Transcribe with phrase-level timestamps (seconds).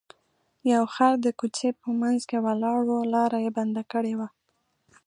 [0.73, 4.27] یو خر د کوڅې په منځ کې ولاړ و لاره یې بنده کړې وه.